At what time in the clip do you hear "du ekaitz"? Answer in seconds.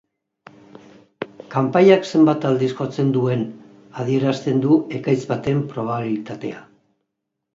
4.63-5.21